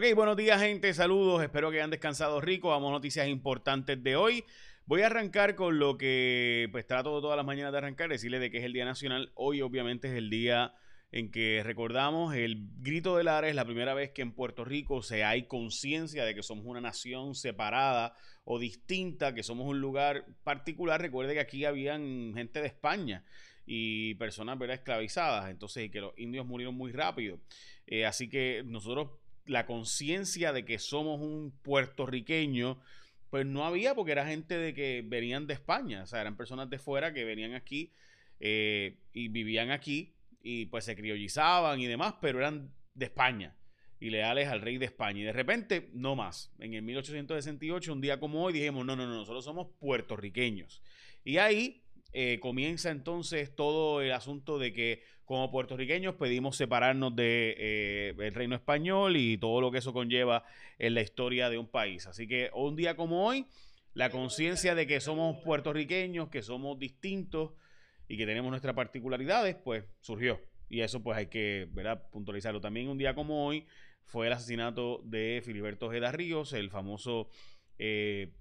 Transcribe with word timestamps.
Ok, 0.00 0.14
buenos 0.14 0.38
días 0.38 0.58
gente, 0.58 0.94
saludos, 0.94 1.42
espero 1.42 1.70
que 1.70 1.76
hayan 1.76 1.90
descansado 1.90 2.40
rico, 2.40 2.70
vamos 2.70 2.88
a 2.88 2.92
noticias 2.92 3.28
importantes 3.28 4.02
de 4.02 4.16
hoy. 4.16 4.46
Voy 4.86 5.02
a 5.02 5.08
arrancar 5.08 5.56
con 5.56 5.78
lo 5.78 5.98
que 5.98 6.70
pues 6.72 6.86
trato 6.86 7.20
todas 7.20 7.36
las 7.36 7.44
mañanas 7.44 7.70
de 7.72 7.76
arrancar, 7.76 8.08
decirle 8.08 8.38
de 8.38 8.50
que 8.50 8.56
es 8.56 8.64
el 8.64 8.72
Día 8.72 8.86
Nacional. 8.86 9.30
Hoy 9.34 9.60
obviamente 9.60 10.08
es 10.08 10.14
el 10.14 10.30
día 10.30 10.72
en 11.12 11.30
que 11.30 11.60
recordamos 11.62 12.34
el 12.34 12.66
grito 12.78 13.18
del 13.18 13.28
Ares, 13.28 13.54
la 13.54 13.66
primera 13.66 13.92
vez 13.92 14.10
que 14.12 14.22
en 14.22 14.32
Puerto 14.32 14.64
Rico 14.64 15.02
se 15.02 15.22
hay 15.22 15.42
conciencia 15.42 16.24
de 16.24 16.34
que 16.34 16.42
somos 16.42 16.64
una 16.64 16.80
nación 16.80 17.34
separada 17.34 18.14
o 18.44 18.58
distinta, 18.58 19.34
que 19.34 19.42
somos 19.42 19.66
un 19.66 19.82
lugar 19.82 20.24
particular. 20.44 20.98
Recuerde 20.98 21.34
que 21.34 21.40
aquí 21.40 21.66
habían 21.66 22.32
gente 22.34 22.62
de 22.62 22.68
España 22.68 23.22
y 23.66 24.14
personas 24.14 24.58
¿verdad? 24.58 24.76
esclavizadas, 24.76 25.50
entonces 25.50 25.84
y 25.84 25.90
que 25.90 26.00
los 26.00 26.18
indios 26.18 26.46
murieron 26.46 26.74
muy 26.74 26.90
rápido. 26.90 27.38
Eh, 27.86 28.06
así 28.06 28.30
que 28.30 28.62
nosotros 28.64 29.19
la 29.46 29.66
conciencia 29.66 30.52
de 30.52 30.64
que 30.64 30.78
somos 30.78 31.20
un 31.20 31.52
puertorriqueño, 31.62 32.80
pues 33.30 33.46
no 33.46 33.64
había 33.64 33.94
porque 33.94 34.12
era 34.12 34.26
gente 34.26 34.58
de 34.58 34.74
que 34.74 35.02
venían 35.06 35.46
de 35.46 35.54
España, 35.54 36.02
o 36.02 36.06
sea, 36.06 36.20
eran 36.20 36.36
personas 36.36 36.68
de 36.70 36.78
fuera 36.78 37.12
que 37.12 37.24
venían 37.24 37.54
aquí 37.54 37.92
eh, 38.40 38.98
y 39.12 39.28
vivían 39.28 39.70
aquí 39.70 40.14
y 40.42 40.66
pues 40.66 40.84
se 40.84 40.96
criollizaban 40.96 41.80
y 41.80 41.86
demás, 41.86 42.14
pero 42.20 42.38
eran 42.38 42.72
de 42.94 43.06
España 43.06 43.56
y 44.00 44.08
leales 44.08 44.48
al 44.48 44.62
rey 44.62 44.78
de 44.78 44.86
España. 44.86 45.20
Y 45.20 45.24
de 45.24 45.32
repente, 45.32 45.90
no 45.92 46.16
más. 46.16 46.50
En 46.58 46.72
el 46.72 46.82
1868, 46.82 47.92
un 47.92 48.00
día 48.00 48.18
como 48.18 48.42
hoy, 48.42 48.54
dijimos, 48.54 48.84
no, 48.86 48.96
no, 48.96 49.06
no, 49.06 49.14
nosotros 49.14 49.44
somos 49.44 49.68
puertorriqueños. 49.78 50.82
Y 51.22 51.36
ahí 51.36 51.84
eh, 52.12 52.38
comienza 52.40 52.90
entonces 52.90 53.54
todo 53.54 54.02
el 54.02 54.12
asunto 54.12 54.58
de 54.58 54.72
que 54.72 55.02
como 55.24 55.50
puertorriqueños 55.50 56.16
pedimos 56.16 56.56
separarnos 56.56 57.14
del 57.14 57.54
de, 57.56 58.14
eh, 58.18 58.30
reino 58.30 58.56
español 58.56 59.16
y 59.16 59.38
todo 59.38 59.60
lo 59.60 59.70
que 59.70 59.78
eso 59.78 59.92
conlleva 59.92 60.44
en 60.78 60.94
la 60.94 61.02
historia 61.02 61.48
de 61.48 61.58
un 61.58 61.68
país. 61.68 62.08
Así 62.08 62.26
que 62.26 62.50
un 62.52 62.74
día 62.74 62.96
como 62.96 63.24
hoy, 63.24 63.46
la 63.94 64.10
conciencia 64.10 64.74
de 64.74 64.88
que 64.88 65.00
somos 65.00 65.38
puertorriqueños, 65.44 66.30
que 66.30 66.42
somos 66.42 66.80
distintos 66.80 67.52
y 68.08 68.16
que 68.16 68.26
tenemos 68.26 68.50
nuestras 68.50 68.74
particularidades, 68.74 69.54
pues 69.54 69.84
surgió. 70.00 70.40
Y 70.68 70.80
eso 70.80 71.00
pues 71.00 71.16
hay 71.16 71.26
que 71.26 71.68
puntualizarlo. 72.10 72.60
También 72.60 72.88
un 72.88 72.98
día 72.98 73.14
como 73.14 73.46
hoy 73.46 73.66
fue 74.04 74.26
el 74.26 74.32
asesinato 74.32 75.00
de 75.04 75.42
Filiberto 75.44 75.86
Ojeda 75.86 76.10
Ríos, 76.10 76.52
el 76.52 76.70
famoso, 76.70 77.28
eh, 77.78 78.32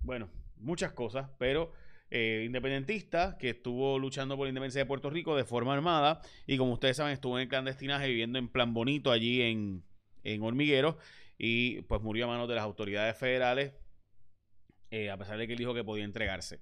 bueno, 0.00 0.30
muchas 0.56 0.92
cosas, 0.92 1.28
pero 1.38 1.72
eh, 2.10 2.42
independentista 2.44 3.36
que 3.38 3.50
estuvo 3.50 3.98
luchando 3.98 4.36
por 4.36 4.46
la 4.46 4.50
independencia 4.50 4.80
de 4.80 4.86
Puerto 4.86 5.10
Rico 5.10 5.36
de 5.36 5.44
forma 5.44 5.74
armada 5.74 6.20
y 6.46 6.56
como 6.56 6.72
ustedes 6.72 6.96
saben 6.96 7.12
estuvo 7.12 7.38
en 7.38 7.42
el 7.42 7.48
clandestinaje 7.48 8.08
viviendo 8.08 8.38
en 8.38 8.48
plan 8.48 8.74
bonito 8.74 9.12
allí 9.12 9.42
en, 9.42 9.84
en 10.24 10.42
Hormiguero 10.42 10.98
y 11.38 11.82
pues 11.82 12.02
murió 12.02 12.24
a 12.24 12.28
manos 12.28 12.48
de 12.48 12.56
las 12.56 12.64
autoridades 12.64 13.16
federales 13.16 13.72
eh, 14.90 15.08
a 15.10 15.16
pesar 15.16 15.38
de 15.38 15.46
que 15.46 15.52
él 15.52 15.58
dijo 15.58 15.72
que 15.72 15.84
podía 15.84 16.04
entregarse. 16.04 16.60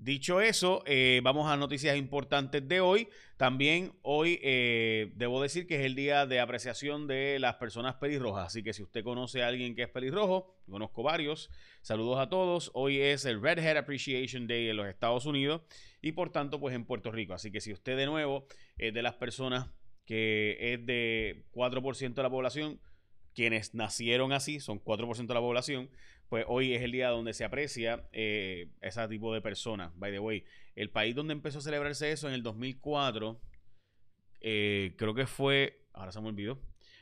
Dicho 0.00 0.40
eso, 0.40 0.84
eh, 0.86 1.20
vamos 1.24 1.50
a 1.50 1.56
noticias 1.56 1.96
importantes 1.96 2.68
de 2.68 2.80
hoy. 2.80 3.08
También 3.36 3.98
hoy 4.02 4.38
eh, 4.44 5.10
debo 5.16 5.42
decir 5.42 5.66
que 5.66 5.74
es 5.80 5.84
el 5.84 5.96
día 5.96 6.24
de 6.24 6.38
apreciación 6.38 7.08
de 7.08 7.40
las 7.40 7.56
personas 7.56 7.96
pelirrojas. 7.96 8.46
Así 8.46 8.62
que 8.62 8.72
si 8.72 8.84
usted 8.84 9.02
conoce 9.02 9.42
a 9.42 9.48
alguien 9.48 9.74
que 9.74 9.82
es 9.82 9.88
pelirrojo, 9.88 10.56
conozco 10.70 11.02
varios, 11.02 11.50
saludos 11.82 12.20
a 12.20 12.28
todos. 12.28 12.70
Hoy 12.74 13.00
es 13.00 13.24
el 13.24 13.42
Red 13.42 13.58
Hat 13.58 13.76
Appreciation 13.76 14.46
Day 14.46 14.68
en 14.68 14.76
los 14.76 14.86
Estados 14.86 15.26
Unidos 15.26 15.62
y 16.00 16.12
por 16.12 16.30
tanto 16.30 16.60
pues 16.60 16.76
en 16.76 16.84
Puerto 16.84 17.10
Rico. 17.10 17.34
Así 17.34 17.50
que 17.50 17.60
si 17.60 17.72
usted 17.72 17.96
de 17.96 18.06
nuevo 18.06 18.46
es 18.76 18.94
de 18.94 19.02
las 19.02 19.16
personas 19.16 19.68
que 20.04 20.58
es 20.60 20.86
de 20.86 21.44
4% 21.50 22.14
de 22.14 22.22
la 22.22 22.30
población, 22.30 22.80
quienes 23.38 23.72
nacieron 23.72 24.32
así, 24.32 24.58
son 24.58 24.82
4% 24.82 25.28
de 25.28 25.34
la 25.34 25.38
población, 25.38 25.88
pues 26.28 26.44
hoy 26.48 26.74
es 26.74 26.82
el 26.82 26.90
día 26.90 27.10
donde 27.10 27.32
se 27.34 27.44
aprecia 27.44 28.02
eh, 28.10 28.66
ese 28.80 29.06
tipo 29.06 29.32
de 29.32 29.40
personas. 29.40 29.92
By 29.94 30.10
the 30.10 30.18
way, 30.18 30.42
el 30.74 30.90
país 30.90 31.14
donde 31.14 31.34
empezó 31.34 31.58
a 31.58 31.62
celebrarse 31.62 32.10
eso 32.10 32.26
en 32.26 32.34
el 32.34 32.42
2004, 32.42 33.40
eh, 34.40 34.92
creo 34.98 35.14
que 35.14 35.28
fue, 35.28 35.86
ahora 35.92 36.10
se 36.10 36.20
me 36.20 36.26
olvidó, 36.26 36.58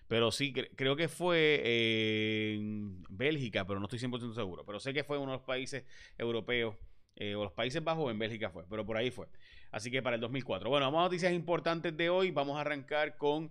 pero 0.09 0.31
sí, 0.31 0.53
creo 0.53 0.95
que 0.95 1.09
fue 1.09 2.61
Bélgica, 3.09 3.67
pero 3.67 3.81
no 3.81 3.87
estoy 3.87 3.99
100% 3.99 4.35
seguro. 4.35 4.67
Pero 4.67 4.79
sé 4.79 4.93
que 4.93 5.05
fue 5.05 5.17
uno 5.17 5.33
de 5.33 5.39
los 5.39 5.47
países 5.47 5.85
europeos, 6.19 6.77
eh, 7.17 7.35
o 7.35 7.45
los 7.45 7.53
Países 7.55 7.83
Bajos 7.83 8.11
en 8.11 8.19
Bélgica 8.19 8.51
fue, 8.51 8.65
pero 8.69 8.85
por 8.85 8.99
ahí 8.99 9.11
fue. 9.11 9.27
Así 9.71 9.91
que 9.91 10.03
para 10.03 10.17
el 10.17 10.21
2004. 10.21 10.69
Bueno, 10.69 10.85
vamos 10.85 11.01
a 11.01 11.05
noticias 11.05 11.33
importantes 11.33 11.97
de 11.97 12.11
hoy. 12.11 12.31
Vamos 12.31 12.59
a 12.59 12.61
arrancar 12.61 13.17
con 13.17 13.51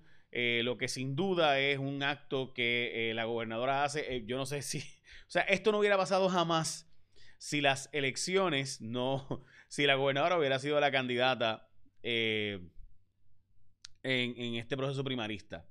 lo 0.63 0.77
que 0.77 0.87
sin 0.89 1.15
duda 1.15 1.59
es 1.59 1.79
un 1.79 2.03
acto 2.03 2.53
que 2.53 3.11
la 3.15 3.23
gobernadora 3.23 3.83
hace. 3.85 4.23
yo 4.25 4.37
no 4.37 4.45
sé 4.45 4.61
si 4.61 4.79
o 5.27 5.31
sea, 5.31 5.43
esto 5.43 5.71
no 5.71 5.79
hubiera 5.79 5.97
pasado 5.97 6.29
jamás 6.29 6.91
si 7.37 7.61
las 7.61 7.89
elecciones 7.91 8.81
no, 8.81 9.43
si 9.67 9.85
la 9.85 9.95
gobernadora 9.95 10.37
hubiera 10.37 10.59
sido 10.59 10.79
la 10.79 10.91
candidata 10.91 11.69
eh, 12.03 12.59
en, 14.03 14.55
este 14.55 14.77
proceso 14.77 15.03
primarista, 15.03 15.67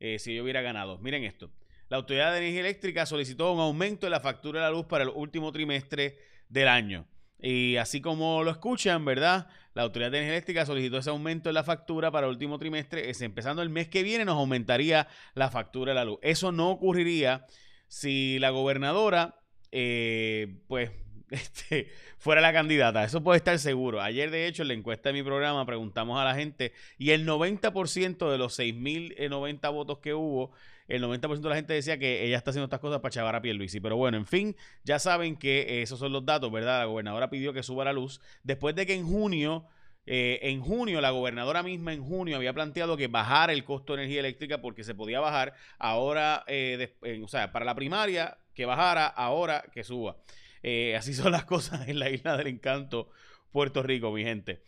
eh, 0.00 0.18
si 0.18 0.32
ella 0.32 0.42
hubiera 0.42 0.62
ganado. 0.62 0.98
Miren 0.98 1.24
esto. 1.24 1.52
La 1.88 1.98
Autoridad 1.98 2.32
de 2.32 2.38
Energía 2.38 2.60
Eléctrica 2.60 3.04
solicitó 3.04 3.52
un 3.52 3.60
aumento 3.60 4.06
de 4.06 4.10
la 4.10 4.20
factura 4.20 4.60
de 4.60 4.66
la 4.66 4.70
luz 4.70 4.86
para 4.86 5.04
el 5.04 5.10
último 5.10 5.52
trimestre 5.52 6.18
del 6.48 6.68
año. 6.68 7.06
Y 7.46 7.76
así 7.76 8.00
como 8.00 8.42
lo 8.42 8.50
escuchan, 8.50 9.04
¿verdad? 9.04 9.48
La 9.74 9.82
Autoridad 9.82 10.10
de 10.10 10.16
Energía 10.16 10.36
Eléctrica 10.36 10.64
solicitó 10.64 10.96
ese 10.96 11.10
aumento 11.10 11.50
de 11.50 11.52
la 11.52 11.62
factura 11.62 12.10
para 12.10 12.26
el 12.26 12.32
último 12.32 12.58
trimestre. 12.58 13.10
Es, 13.10 13.20
empezando 13.20 13.60
el 13.60 13.68
mes 13.68 13.88
que 13.88 14.02
viene 14.02 14.24
nos 14.24 14.38
aumentaría 14.38 15.08
la 15.34 15.50
factura 15.50 15.90
de 15.92 15.96
la 15.96 16.06
luz. 16.06 16.18
Eso 16.22 16.52
no 16.52 16.70
ocurriría 16.70 17.44
si 17.86 18.38
la 18.38 18.48
gobernadora, 18.48 19.42
eh, 19.72 20.56
pues, 20.68 20.90
este, 21.30 21.90
fuera 22.16 22.40
la 22.40 22.54
candidata. 22.54 23.04
Eso 23.04 23.22
puede 23.22 23.36
estar 23.36 23.58
seguro. 23.58 24.00
Ayer, 24.00 24.30
de 24.30 24.46
hecho, 24.46 24.62
en 24.62 24.68
la 24.68 24.74
encuesta 24.74 25.10
de 25.10 25.12
mi 25.12 25.22
programa 25.22 25.66
preguntamos 25.66 26.18
a 26.18 26.24
la 26.24 26.34
gente 26.34 26.72
y 26.96 27.10
el 27.10 27.28
90% 27.28 28.30
de 28.30 28.38
los 28.38 28.58
6.090 28.58 29.70
votos 29.70 29.98
que 29.98 30.14
hubo, 30.14 30.52
el 30.88 31.02
90% 31.02 31.40
de 31.40 31.48
la 31.48 31.56
gente 31.56 31.74
decía 31.74 31.98
que 31.98 32.24
ella 32.24 32.36
está 32.36 32.50
haciendo 32.50 32.64
estas 32.64 32.80
cosas 32.80 33.00
para 33.00 33.12
chavar 33.12 33.36
a 33.36 33.42
Pierluisi. 33.42 33.80
Pero 33.80 33.96
bueno, 33.96 34.16
en 34.16 34.26
fin, 34.26 34.56
ya 34.84 34.98
saben 34.98 35.36
que 35.36 35.82
esos 35.82 35.98
son 35.98 36.12
los 36.12 36.24
datos, 36.24 36.50
¿verdad? 36.52 36.80
La 36.80 36.84
gobernadora 36.86 37.30
pidió 37.30 37.52
que 37.52 37.62
suba 37.62 37.84
la 37.84 37.92
luz 37.92 38.20
después 38.42 38.74
de 38.74 38.86
que 38.86 38.94
en 38.94 39.06
junio 39.06 39.66
eh, 40.06 40.40
en 40.42 40.60
junio, 40.60 41.00
la 41.00 41.10
gobernadora 41.10 41.62
misma 41.62 41.92
en 41.92 42.04
junio 42.04 42.36
había 42.36 42.52
planteado 42.52 42.96
que 42.96 43.08
bajara 43.08 43.52
el 43.52 43.64
costo 43.64 43.94
de 43.94 44.02
energía 44.02 44.20
eléctrica 44.20 44.60
porque 44.60 44.84
se 44.84 44.94
podía 44.94 45.20
bajar. 45.20 45.54
Ahora, 45.78 46.44
eh, 46.46 46.94
o 47.22 47.28
sea, 47.28 47.52
para 47.52 47.64
la 47.64 47.74
primaria, 47.74 48.38
que 48.54 48.66
bajara, 48.66 49.06
ahora 49.06 49.64
que 49.72 49.84
suba. 49.84 50.16
Eh, 50.62 50.96
así 50.96 51.14
son 51.14 51.32
las 51.32 51.44
cosas 51.46 51.88
en 51.88 51.98
la 51.98 52.10
isla 52.10 52.36
del 52.36 52.48
encanto. 52.48 53.10
Puerto 53.54 53.84
Rico, 53.84 54.10
mi 54.10 54.24
gente. 54.24 54.64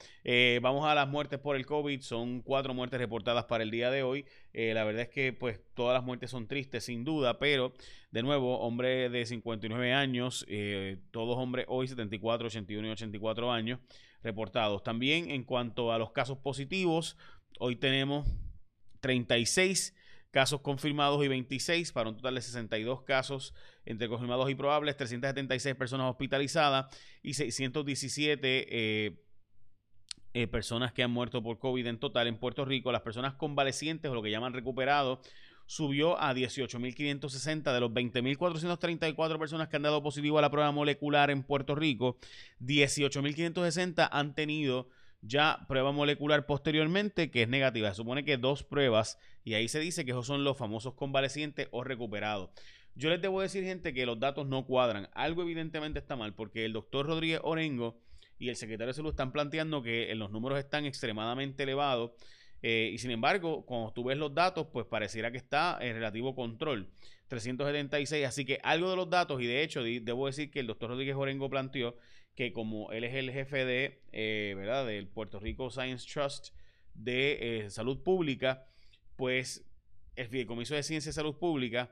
vamos 0.62 0.86
a 0.86 0.94
las 0.94 1.08
muertes 1.08 1.40
por 1.40 1.56
el 1.56 1.66
COVID. 1.66 2.00
Son 2.02 2.40
cuatro 2.40 2.72
muertes 2.72 3.00
reportadas 3.00 3.46
para 3.46 3.64
el 3.64 3.70
día 3.72 3.90
de 3.90 4.04
hoy. 4.04 4.24
la 4.52 4.84
verdad 4.84 5.02
es 5.02 5.08
que 5.08 5.32
pues 5.32 5.60
todas 5.74 5.92
las 5.92 6.04
muertes 6.04 6.30
son 6.30 6.46
tristes, 6.46 6.84
sin 6.84 7.02
duda, 7.02 7.40
pero 7.40 7.74
de 8.12 8.22
nuevo, 8.22 8.60
hombre 8.60 9.10
de 9.10 9.26
59 9.26 9.92
años, 9.92 10.46
todos 11.10 11.36
hombres 11.36 11.66
hoy 11.68 11.88
74, 11.88 12.46
81 12.46 12.86
y 12.86 12.90
84 12.92 13.50
años 13.50 13.80
reportados. 14.22 14.84
También 14.84 15.32
en 15.32 15.42
cuanto 15.42 15.92
a 15.92 15.98
los 15.98 16.12
casos 16.12 16.38
positivos, 16.38 17.16
hoy 17.58 17.74
tenemos 17.74 18.28
36 19.00 19.96
casos 20.30 20.60
confirmados 20.60 21.24
y 21.24 21.28
26 21.28 21.90
para 21.90 22.10
un 22.10 22.16
total 22.18 22.36
de 22.36 22.40
62 22.40 23.02
casos 23.02 23.52
entre 23.86 24.08
confirmados 24.08 24.50
y 24.50 24.54
probables, 24.54 24.96
376 24.96 25.74
personas 25.76 26.10
hospitalizadas 26.10 26.94
y 27.22 27.34
617 27.34 28.66
eh, 28.68 29.22
eh, 30.34 30.46
personas 30.48 30.92
que 30.92 31.02
han 31.02 31.10
muerto 31.10 31.42
por 31.42 31.58
COVID 31.58 31.86
en 31.86 31.98
total 31.98 32.26
en 32.26 32.38
Puerto 32.38 32.64
Rico. 32.66 32.92
Las 32.92 33.00
personas 33.00 33.34
convalecientes 33.34 34.10
o 34.10 34.14
lo 34.14 34.22
que 34.22 34.30
llaman 34.30 34.52
recuperados 34.52 35.20
subió 35.66 36.20
a 36.20 36.34
18.560 36.34 37.72
de 37.72 37.80
los 37.80 37.90
20.434 37.90 39.38
personas 39.38 39.68
que 39.68 39.76
han 39.76 39.82
dado 39.82 40.02
positivo 40.02 40.38
a 40.38 40.42
la 40.42 40.50
prueba 40.50 40.70
molecular 40.72 41.30
en 41.30 41.42
Puerto 41.42 41.74
Rico. 41.74 42.18
18.560 42.60 44.08
han 44.10 44.34
tenido 44.34 44.88
ya 45.22 45.64
prueba 45.68 45.92
molecular 45.92 46.46
posteriormente 46.46 47.30
que 47.30 47.42
es 47.42 47.48
negativa. 47.48 47.88
Se 47.88 47.96
supone 47.96 48.24
que 48.24 48.36
dos 48.36 48.62
pruebas 48.62 49.18
y 49.44 49.54
ahí 49.54 49.68
se 49.68 49.80
dice 49.80 50.04
que 50.04 50.12
esos 50.12 50.26
son 50.26 50.44
los 50.44 50.56
famosos 50.56 50.94
convalecientes 50.94 51.68
o 51.70 51.82
recuperados. 51.82 52.50
Yo 52.96 53.10
les 53.10 53.22
debo 53.22 53.40
decir, 53.40 53.62
gente, 53.62 53.94
que 53.94 54.06
los 54.06 54.18
datos 54.18 54.46
no 54.46 54.66
cuadran. 54.66 55.08
Algo 55.14 55.42
evidentemente 55.42 55.98
está 55.98 56.16
mal 56.16 56.34
porque 56.34 56.64
el 56.64 56.72
doctor 56.72 57.06
Rodríguez 57.06 57.40
Orengo 57.44 58.00
y 58.38 58.48
el 58.48 58.56
secretario 58.56 58.88
de 58.88 58.94
Salud 58.94 59.10
están 59.10 59.32
planteando 59.32 59.82
que 59.82 60.12
los 60.14 60.30
números 60.30 60.58
están 60.58 60.84
extremadamente 60.84 61.62
elevados 61.62 62.12
eh, 62.62 62.90
y 62.92 62.98
sin 62.98 63.10
embargo, 63.10 63.64
cuando 63.64 63.92
tú 63.92 64.04
ves 64.04 64.18
los 64.18 64.34
datos, 64.34 64.66
pues 64.72 64.86
pareciera 64.86 65.30
que 65.30 65.36
está 65.36 65.78
en 65.80 65.94
relativo 65.94 66.34
control. 66.34 66.88
376, 67.28 68.26
así 68.26 68.44
que 68.44 68.60
algo 68.62 68.90
de 68.90 68.96
los 68.96 69.10
datos, 69.10 69.40
y 69.40 69.46
de 69.46 69.62
hecho 69.62 69.82
debo 69.82 70.26
decir 70.26 70.50
que 70.50 70.60
el 70.60 70.66
doctor 70.66 70.90
Rodríguez 70.90 71.16
Orengo 71.16 71.50
planteó 71.50 71.96
que 72.34 72.52
como 72.52 72.92
él 72.92 73.04
es 73.04 73.14
el 73.14 73.30
jefe 73.32 73.64
de, 73.64 74.02
eh, 74.12 74.54
¿verdad? 74.56 74.86
del 74.86 75.08
Puerto 75.08 75.40
Rico 75.40 75.70
Science 75.70 76.06
Trust 76.12 76.54
de 76.94 77.64
eh, 77.64 77.70
Salud 77.70 78.02
Pública, 78.02 78.66
pues 79.16 79.64
el 80.14 80.28
Fideicomiso 80.28 80.74
de 80.74 80.82
Ciencia 80.82 81.10
y 81.10 81.12
Salud 81.12 81.36
Pública, 81.36 81.90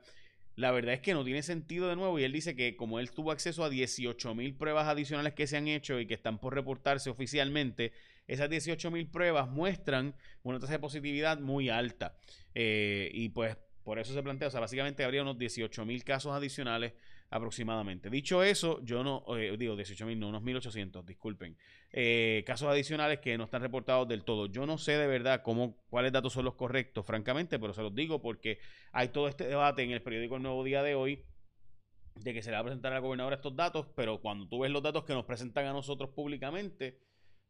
la 0.55 0.71
verdad 0.71 0.93
es 0.93 1.01
que 1.01 1.13
no 1.13 1.23
tiene 1.23 1.43
sentido 1.43 1.89
de 1.89 1.95
nuevo 1.95 2.17
y 2.17 2.23
él 2.23 2.31
dice 2.31 2.55
que 2.55 2.75
como 2.77 2.99
él 2.99 3.11
tuvo 3.11 3.31
acceso 3.31 3.63
a 3.63 3.69
18 3.69 4.35
mil 4.35 4.55
pruebas 4.55 4.87
adicionales 4.87 5.33
que 5.33 5.47
se 5.47 5.57
han 5.57 5.67
hecho 5.67 5.99
y 5.99 6.07
que 6.07 6.13
están 6.13 6.39
por 6.39 6.55
reportarse 6.55 7.09
oficialmente, 7.09 7.91
esas 8.27 8.49
18 8.49 8.89
mil 8.91 9.07
pruebas 9.07 9.49
muestran 9.49 10.15
una 10.43 10.59
tasa 10.59 10.73
de 10.73 10.79
positividad 10.79 11.39
muy 11.39 11.69
alta. 11.69 12.17
Eh, 12.53 13.11
y 13.13 13.29
pues 13.29 13.57
por 13.83 13.99
eso 13.99 14.13
se 14.13 14.23
plantea, 14.23 14.47
o 14.47 14.51
sea, 14.51 14.61
básicamente 14.61 15.03
habría 15.03 15.21
unos 15.21 15.37
18 15.37 15.85
mil 15.85 16.03
casos 16.03 16.33
adicionales 16.33 16.93
aproximadamente. 17.35 18.09
Dicho 18.09 18.43
eso, 18.43 18.79
yo 18.83 19.03
no, 19.03 19.23
eh, 19.37 19.55
digo 19.57 19.75
18 19.75 20.05
mil, 20.05 20.19
no, 20.19 20.29
unos 20.29 20.41
1800, 20.41 21.05
disculpen. 21.05 21.57
Eh, 21.91 22.43
casos 22.45 22.69
adicionales 22.69 23.19
que 23.19 23.37
no 23.37 23.43
están 23.43 23.61
reportados 23.61 24.07
del 24.07 24.23
todo. 24.23 24.45
Yo 24.45 24.65
no 24.65 24.77
sé 24.77 24.93
de 24.93 25.07
verdad 25.07 25.41
cómo, 25.43 25.77
cuáles 25.89 26.13
datos 26.13 26.33
son 26.33 26.45
los 26.45 26.55
correctos, 26.55 27.05
francamente, 27.05 27.59
pero 27.59 27.73
se 27.73 27.81
los 27.81 27.93
digo 27.93 28.21
porque 28.21 28.59
hay 28.93 29.09
todo 29.09 29.27
este 29.27 29.45
debate 29.47 29.83
en 29.83 29.91
el 29.91 30.01
periódico 30.01 30.37
El 30.37 30.43
Nuevo 30.43 30.63
Día 30.63 30.81
de 30.81 30.95
hoy 30.95 31.25
de 32.15 32.33
que 32.33 32.41
se 32.41 32.49
le 32.49 32.55
va 32.55 32.61
a 32.61 32.63
presentar 32.63 32.93
a 32.93 32.95
la 32.95 33.01
gobernadora 33.01 33.35
estos 33.35 33.55
datos, 33.55 33.87
pero 33.95 34.21
cuando 34.21 34.47
tú 34.47 34.59
ves 34.59 34.71
los 34.71 34.81
datos 34.81 35.03
que 35.03 35.13
nos 35.13 35.25
presentan 35.25 35.65
a 35.65 35.73
nosotros 35.73 36.11
públicamente, 36.11 36.97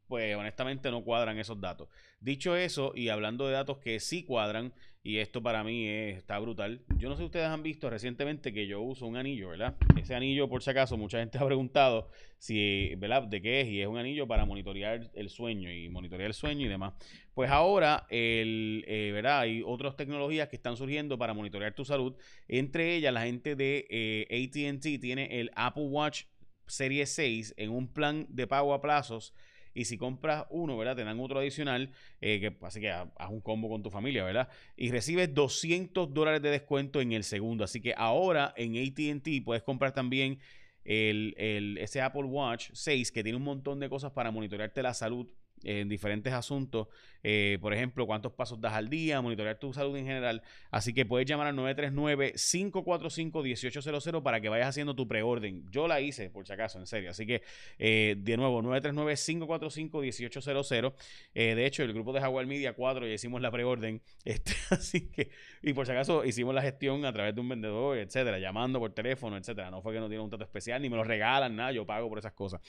pues 0.07 0.35
honestamente 0.35 0.91
no 0.91 1.03
cuadran 1.03 1.37
esos 1.37 1.59
datos. 1.59 1.89
Dicho 2.19 2.55
eso, 2.55 2.91
y 2.95 3.09
hablando 3.09 3.47
de 3.47 3.53
datos 3.53 3.77
que 3.77 3.99
sí 3.99 4.23
cuadran, 4.23 4.73
y 5.05 5.19
esto 5.19 5.43
para 5.43 5.63
mí 5.63 5.87
está 5.87 6.39
brutal, 6.39 6.81
yo 6.97 7.09
no 7.09 7.15
sé 7.15 7.19
si 7.19 7.25
ustedes 7.25 7.45
han 7.45 7.61
visto 7.61 7.91
recientemente 7.91 8.51
que 8.51 8.65
yo 8.65 8.81
uso 8.81 9.05
un 9.05 9.17
anillo, 9.17 9.49
¿verdad? 9.49 9.75
Ese 9.95 10.15
anillo, 10.15 10.49
por 10.49 10.63
si 10.63 10.71
acaso, 10.71 10.97
mucha 10.97 11.19
gente 11.19 11.37
ha 11.39 11.45
preguntado 11.45 12.09
si, 12.39 12.95
¿verdad? 12.95 13.21
¿De 13.21 13.39
qué 13.39 13.61
es? 13.61 13.67
Y 13.67 13.81
es 13.81 13.87
un 13.87 13.99
anillo 13.99 14.27
para 14.27 14.45
monitorear 14.45 15.11
el 15.13 15.29
sueño 15.29 15.71
y 15.71 15.89
monitorear 15.89 16.29
el 16.29 16.33
sueño 16.33 16.65
y 16.65 16.69
demás. 16.69 16.95
Pues 17.35 17.51
ahora, 17.51 18.07
el, 18.09 18.83
eh, 18.87 19.11
¿verdad? 19.13 19.41
Hay 19.41 19.61
otras 19.63 19.95
tecnologías 19.95 20.49
que 20.49 20.55
están 20.55 20.75
surgiendo 20.75 21.19
para 21.19 21.35
monitorear 21.35 21.75
tu 21.75 21.85
salud. 21.85 22.15
Entre 22.47 22.95
ellas, 22.95 23.13
la 23.13 23.25
gente 23.25 23.55
de 23.55 23.85
eh, 23.87 24.49
ATT 24.49 24.99
tiene 24.99 25.39
el 25.39 25.51
Apple 25.55 25.85
Watch 25.85 26.23
Serie 26.65 27.05
6 27.05 27.53
en 27.57 27.69
un 27.69 27.93
plan 27.93 28.25
de 28.29 28.47
pago 28.47 28.73
a 28.73 28.81
plazos 28.81 29.35
y 29.75 29.85
si 29.85 29.97
compras 29.97 30.45
uno, 30.49 30.75
¿verdad? 30.77 30.95
Te 30.95 31.03
dan 31.03 31.19
otro 31.19 31.39
adicional, 31.39 31.91
eh, 32.21 32.39
que 32.39 32.65
así 32.65 32.79
que 32.79 32.89
haz 32.89 33.29
un 33.29 33.41
combo 33.41 33.69
con 33.69 33.83
tu 33.83 33.91
familia, 33.91 34.23
¿verdad? 34.23 34.49
Y 34.75 34.89
recibes 34.89 35.31
200 35.33 36.13
dólares 36.13 36.41
de 36.41 36.49
descuento 36.49 37.01
en 37.01 37.11
el 37.11 37.23
segundo. 37.23 37.63
Así 37.63 37.81
que 37.81 37.93
ahora 37.95 38.53
en 38.57 38.77
ATT 38.77 39.43
puedes 39.43 39.61
comprar 39.61 39.93
también 39.93 40.39
el, 40.85 41.35
el, 41.37 41.77
ese 41.77 42.01
Apple 42.01 42.23
Watch 42.23 42.69
6 42.73 43.11
que 43.11 43.21
tiene 43.21 43.37
un 43.37 43.43
montón 43.43 43.79
de 43.79 43.89
cosas 43.89 44.13
para 44.13 44.31
monitorearte 44.31 44.81
la 44.81 44.93
salud 44.93 45.27
en 45.63 45.89
diferentes 45.89 46.31
asuntos. 46.31 46.87
Eh, 47.27 47.57
por 47.59 47.73
ejemplo, 47.73 48.05
cuántos 48.05 48.33
pasos 48.33 48.61
das 48.61 48.73
al 48.73 48.87
día, 48.87 49.19
monitorear 49.19 49.57
tu 49.57 49.73
salud 49.73 49.97
en 49.97 50.05
general. 50.05 50.43
Así 50.69 50.93
que 50.93 51.07
puedes 51.07 51.27
llamar 51.27 51.47
al 51.47 51.55
939-545-1800 51.55 54.21
para 54.21 54.39
que 54.39 54.47
vayas 54.47 54.67
haciendo 54.67 54.93
tu 54.93 55.07
preorden. 55.07 55.65
Yo 55.71 55.87
la 55.87 56.01
hice, 56.01 56.29
por 56.29 56.45
si 56.45 56.53
acaso, 56.53 56.77
en 56.77 56.85
serio. 56.85 57.09
Así 57.09 57.25
que, 57.25 57.41
eh, 57.79 58.13
de 58.15 58.37
nuevo, 58.37 58.61
939-545-1800. 58.61 60.93
Eh, 61.33 61.55
de 61.55 61.65
hecho, 61.65 61.81
el 61.81 61.93
grupo 61.93 62.13
de 62.13 62.21
Jaguar 62.21 62.45
Media 62.45 62.73
4 62.73 63.07
ya 63.07 63.13
hicimos 63.13 63.41
la 63.41 63.49
preorden. 63.49 64.03
Este, 64.35 64.53
así 64.69 65.09
que, 65.09 65.29
y 65.61 65.71
por 65.73 65.85
si 65.85 65.93
acaso, 65.93 66.25
hicimos 66.25 66.53
la 66.53 66.61
gestión 66.61 67.05
a 67.05 67.13
través 67.13 67.33
de 67.33 67.39
un 67.41 67.47
vendedor, 67.47 67.97
etcétera, 67.97 68.37
llamando 68.37 68.79
por 68.79 68.93
teléfono, 68.93 69.37
etcétera. 69.37 69.71
No 69.71 69.81
fue 69.81 69.93
que 69.93 69.99
no 69.99 70.09
tiene 70.09 70.21
un 70.23 70.29
trato 70.29 70.43
especial, 70.43 70.81
ni 70.81 70.89
me 70.89 70.97
lo 70.97 71.05
regalan, 71.05 71.55
nada. 71.55 71.71
Yo 71.71 71.85
pago 71.85 72.09
por 72.09 72.19
esas 72.19 72.33
cosas. 72.33 72.59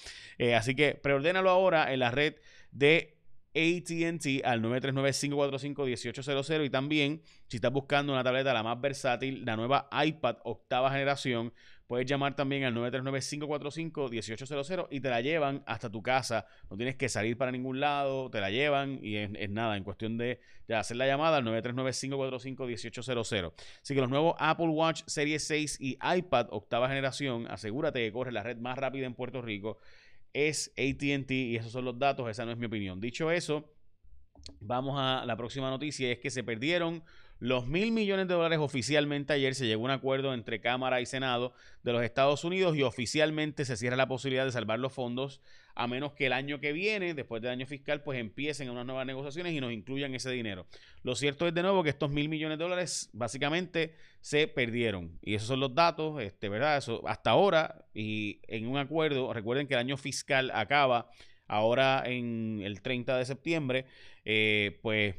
así 0.54 0.76
que, 0.76 0.94
preordénalo 0.94 1.50
ahora 1.50 1.92
en 1.92 1.98
la 2.00 2.10
red 2.10 2.36
de 2.70 3.15
ATT 3.56 4.44
al 4.44 4.60
939-545-1800 4.62 6.66
y 6.66 6.70
también 6.70 7.22
si 7.48 7.56
estás 7.56 7.72
buscando 7.72 8.12
una 8.12 8.22
tableta 8.22 8.52
la 8.52 8.62
más 8.62 8.78
versátil, 8.78 9.46
la 9.46 9.56
nueva 9.56 9.88
iPad 10.04 10.36
octava 10.44 10.90
generación, 10.90 11.54
puedes 11.86 12.04
llamar 12.06 12.36
también 12.36 12.64
al 12.64 12.74
939-545-1800 12.74 14.88
y 14.90 15.00
te 15.00 15.08
la 15.08 15.22
llevan 15.22 15.62
hasta 15.66 15.90
tu 15.90 16.02
casa. 16.02 16.46
No 16.68 16.76
tienes 16.76 16.96
que 16.96 17.08
salir 17.08 17.38
para 17.38 17.50
ningún 17.50 17.80
lado, 17.80 18.28
te 18.30 18.40
la 18.40 18.50
llevan 18.50 18.98
y 19.02 19.16
es, 19.16 19.30
nada, 19.48 19.78
en 19.78 19.84
cuestión 19.84 20.18
de, 20.18 20.38
hacer 20.68 20.98
la 20.98 21.06
llamada 21.06 21.38
al 21.38 21.44
939-545-1800. 21.44 23.54
Así 23.82 23.94
que 23.94 24.00
los 24.00 24.10
nuevos 24.10 24.34
Apple 24.38 24.68
Watch 24.68 25.02
Series 25.06 25.46
6 25.46 25.78
y 25.80 25.98
iPad 26.02 26.48
octava 26.50 26.88
generación, 26.88 27.46
asegúrate 27.48 28.04
que 28.04 28.12
corre 28.12 28.32
la 28.32 28.42
red 28.42 28.58
más 28.58 28.76
rápida 28.76 29.06
en 29.06 29.14
Puerto 29.14 29.40
Rico 29.40 29.78
es 30.36 30.70
ATT 30.76 31.30
y 31.30 31.56
esos 31.56 31.72
son 31.72 31.86
los 31.86 31.98
datos, 31.98 32.28
esa 32.28 32.44
no 32.44 32.52
es 32.52 32.58
mi 32.58 32.66
opinión. 32.66 33.00
Dicho 33.00 33.30
eso, 33.30 33.72
vamos 34.60 34.96
a 34.98 35.24
la 35.24 35.36
próxima 35.36 35.70
noticia, 35.70 36.12
es 36.12 36.18
que 36.18 36.30
se 36.30 36.44
perdieron 36.44 37.02
los 37.38 37.66
mil 37.66 37.92
millones 37.92 38.28
de 38.28 38.34
dólares 38.34 38.58
oficialmente 38.58 39.32
ayer 39.32 39.54
se 39.54 39.66
llegó 39.66 39.82
a 39.82 39.84
un 39.84 39.90
acuerdo 39.90 40.32
entre 40.32 40.60
Cámara 40.60 41.00
y 41.00 41.06
Senado 41.06 41.52
de 41.82 41.92
los 41.92 42.02
Estados 42.02 42.44
Unidos 42.44 42.76
y 42.76 42.82
oficialmente 42.82 43.64
se 43.64 43.76
cierra 43.76 43.96
la 43.96 44.08
posibilidad 44.08 44.44
de 44.44 44.52
salvar 44.52 44.78
los 44.78 44.92
fondos 44.92 45.40
a 45.74 45.86
menos 45.86 46.12
que 46.14 46.26
el 46.26 46.32
año 46.32 46.58
que 46.58 46.72
viene, 46.72 47.12
después 47.12 47.42
del 47.42 47.50
año 47.50 47.66
fiscal, 47.66 48.02
pues 48.02 48.18
empiecen 48.18 48.70
unas 48.70 48.86
nuevas 48.86 49.06
negociaciones 49.06 49.52
y 49.52 49.60
nos 49.60 49.72
incluyan 49.72 50.14
ese 50.14 50.30
dinero. 50.30 50.66
Lo 51.02 51.14
cierto 51.14 51.46
es 51.46 51.52
de 51.52 51.62
nuevo 51.62 51.82
que 51.84 51.90
estos 51.90 52.10
mil 52.10 52.30
millones 52.30 52.56
de 52.56 52.64
dólares 52.64 53.10
básicamente 53.12 53.94
se 54.22 54.48
perdieron 54.48 55.18
y 55.20 55.34
esos 55.34 55.48
son 55.48 55.60
los 55.60 55.74
datos, 55.74 56.22
este, 56.22 56.48
¿verdad? 56.48 56.78
Eso 56.78 57.06
hasta 57.06 57.30
ahora 57.30 57.84
y 57.92 58.40
en 58.48 58.66
un 58.66 58.78
acuerdo, 58.78 59.32
recuerden 59.34 59.66
que 59.66 59.74
el 59.74 59.80
año 59.80 59.98
fiscal 59.98 60.50
acaba 60.54 61.10
ahora 61.46 62.02
en 62.06 62.62
el 62.64 62.80
30 62.80 63.18
de 63.18 63.24
septiembre, 63.26 63.84
eh, 64.24 64.78
pues 64.82 65.14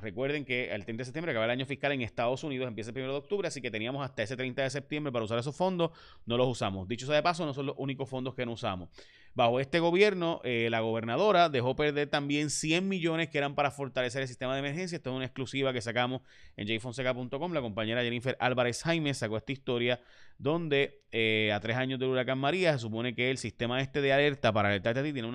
Recuerden 0.00 0.44
que 0.44 0.72
el 0.72 0.84
30 0.84 1.00
de 1.00 1.04
septiembre 1.04 1.32
acaba 1.32 1.44
el 1.44 1.50
año 1.50 1.66
fiscal 1.66 1.92
en 1.92 2.02
Estados 2.02 2.42
Unidos, 2.44 2.68
empieza 2.68 2.90
el 2.90 2.96
1 2.98 3.12
de 3.12 3.18
octubre, 3.18 3.48
así 3.48 3.60
que 3.60 3.70
teníamos 3.70 4.04
hasta 4.04 4.22
ese 4.22 4.36
30 4.36 4.62
de 4.62 4.70
septiembre 4.70 5.12
para 5.12 5.24
usar 5.24 5.38
esos 5.38 5.54
fondos, 5.54 5.90
no 6.26 6.36
los 6.36 6.48
usamos. 6.48 6.88
Dicho 6.88 7.06
sea 7.06 7.16
de 7.16 7.22
paso, 7.22 7.44
no 7.44 7.54
son 7.54 7.66
los 7.66 7.74
únicos 7.78 8.08
fondos 8.08 8.34
que 8.34 8.46
no 8.46 8.52
usamos. 8.52 8.88
Bajo 9.32 9.60
este 9.60 9.78
gobierno, 9.78 10.40
eh, 10.42 10.68
la 10.70 10.80
gobernadora 10.80 11.48
dejó 11.48 11.76
perder 11.76 12.08
también 12.08 12.50
100 12.50 12.88
millones 12.88 13.28
que 13.28 13.38
eran 13.38 13.54
para 13.54 13.70
fortalecer 13.70 14.22
el 14.22 14.28
sistema 14.28 14.54
de 14.54 14.58
emergencia. 14.58 14.96
Esto 14.96 15.10
es 15.10 15.16
una 15.16 15.24
exclusiva 15.24 15.72
que 15.72 15.80
sacamos 15.80 16.22
en 16.56 16.66
jfonseca.com. 16.66 17.52
La 17.52 17.60
compañera 17.60 18.02
Jennifer 18.02 18.36
Álvarez 18.40 18.82
Jaime 18.82 19.14
sacó 19.14 19.36
esta 19.36 19.52
historia 19.52 20.00
donde 20.38 21.02
eh, 21.12 21.52
a 21.54 21.60
tres 21.60 21.76
años 21.76 22.00
del 22.00 22.08
huracán 22.08 22.38
María 22.38 22.72
se 22.72 22.80
supone 22.80 23.14
que 23.14 23.30
el 23.30 23.38
sistema 23.38 23.80
este 23.80 24.00
de 24.00 24.12
alerta 24.12 24.52
para 24.52 24.70
alertarte 24.70 25.00
a 25.00 25.02
ti 25.04 25.12
tiene 25.12 25.28